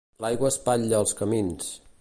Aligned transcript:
L'aigua 0.23 0.49
espatlla 0.53 1.03
els 1.03 1.15
camins. 1.23 1.73